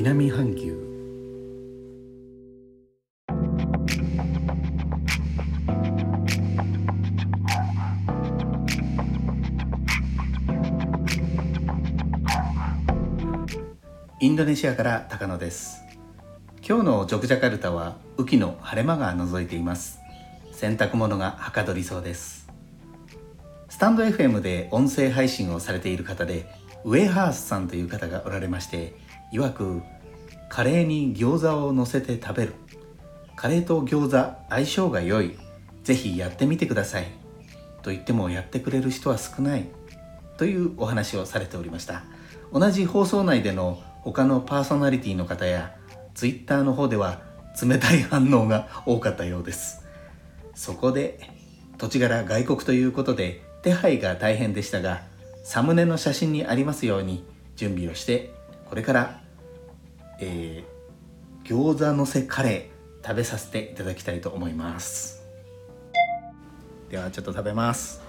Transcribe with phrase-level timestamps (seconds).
[0.00, 0.68] 飯牛
[14.20, 15.80] インドネシアから高野です。
[16.64, 19.98] 今日のジョクジャカルタは雨季の晴れ間が覗いています。
[20.52, 22.48] 洗濯物がはかどりそうです。
[23.68, 26.46] スタンド FM で音声配信をされている方で
[26.84, 29.82] ウェハースさんという方がおられまして曰く
[30.48, 32.54] カレーに餃子を乗せて食べる。
[33.36, 35.36] カレーと餃子相性が良い。
[35.84, 37.06] ぜひやってみてください。
[37.82, 39.66] と言ってもやってくれる人は少ない。
[40.36, 42.02] というお話をされておりました。
[42.52, 45.74] 同じ放送内での他のパーソナリティの方や
[46.14, 47.20] Twitter の方では
[47.62, 49.84] 冷たい反応が多かったようです。
[50.54, 51.20] そこで
[51.76, 55.02] 土地柄外国ということで手配が大変でしたが
[55.44, 57.24] サムネの写真にありますように
[57.56, 58.32] 準備をして
[58.68, 59.20] これから、
[60.20, 65.22] えー、餃子のせカレー食べさせていただきたいと思います。
[66.90, 68.02] ではちょっと食べます。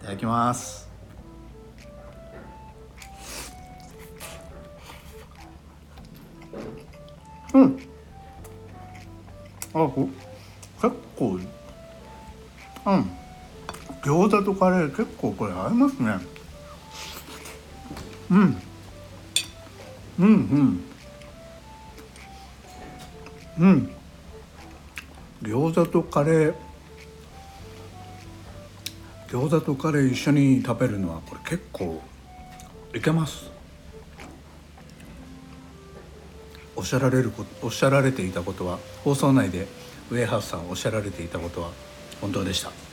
[0.00, 0.88] いただきます。
[7.54, 7.78] うん。
[9.74, 9.88] あ
[10.80, 11.38] 結構
[12.86, 13.17] うん。
[14.02, 16.18] 餃子とカレー結構これ合いますね。
[18.30, 18.62] うん。
[20.18, 20.84] うんうん。
[23.58, 23.90] うん。
[25.42, 26.54] 餃子とカレー。
[29.28, 32.00] 餃子とカレー一緒に食べるのはこれ結構
[32.94, 33.50] いけます。
[36.76, 39.66] おっしゃられるおっしゃられていたことは放送内で
[40.10, 41.70] ウェイハウスさんおっしゃられていたことは
[42.20, 42.87] 本当でした。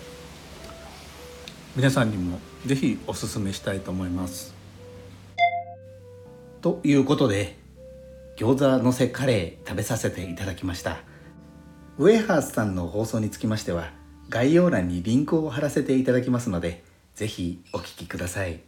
[1.76, 4.56] 皆さんにもぜひおすすめしたいと思います。
[6.62, 7.58] ということで
[8.38, 11.00] 餃子のせカレー食べさせていただきました。
[11.98, 13.92] ウェハースさんの放送につきましては
[14.30, 16.82] 概要欄にリンクを貼らせていただきますので
[17.14, 18.62] ぜひお聞きください。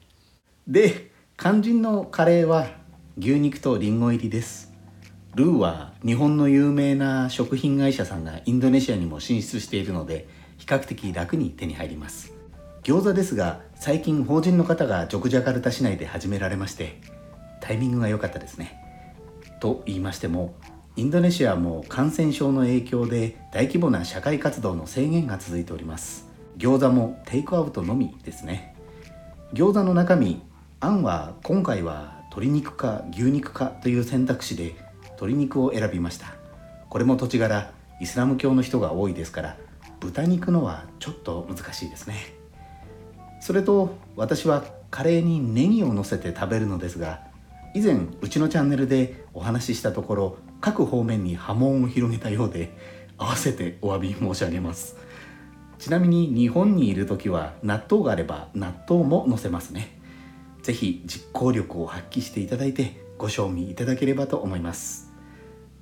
[0.67, 2.67] で肝心のカレーは
[3.17, 4.73] 牛肉とリンゴ入りです。
[5.33, 12.36] ルーは日本の有名な食品会社さんがインドネシアにも進出しているので比較的楽に手に入ります。
[12.87, 17.01] 餃子ですが最近法人の方がジョクジャカルタ市内で始められまして
[17.59, 18.81] タイミングが良かったですね。
[19.59, 20.55] と言いましても
[20.95, 26.29] インドネシアも感染症の影響で大規模な社会活動の制限が続いております。
[26.57, 28.73] 餃子もテイクアウトのみですね。
[29.53, 30.41] 餃子の中身
[30.79, 34.77] あんは今回は鶏肉か牛肉かという選択肢で
[35.07, 36.35] 鶏肉を選びました。
[36.87, 39.57] これも土地柄イスラム教の人が多いですから
[39.99, 42.36] 豚肉のはちょっと難しいですね。
[43.47, 47.21] それと私はカレーにネギを乗せて食べるのですが
[47.73, 52.73] 以前うちのチャンネルでお話ししたところ各方面に波紋を広げたようで
[53.17, 54.97] 合わせてお詫び申し上げます
[55.79, 59.97] ちなみに日本にいる時は納豆があれば納豆も乗せますね
[60.61, 65.13] 是非実行力を発揮していただいてご賞味いただければと思います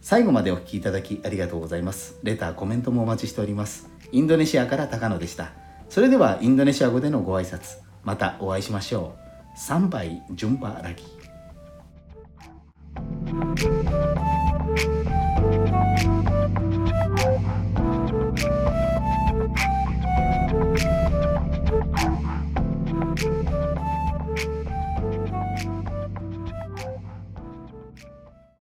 [0.01, 2.19] 最後までお聴きいただきありがとうございます。
[2.21, 3.89] レター、コメントもお待ちしております。
[4.11, 5.64] インドネシアから高野でした。
[5.90, 9.59] それではインドネシア語でのご挨拶、またお会いしましょう。
[9.59, 11.03] 3杯順波ラギ。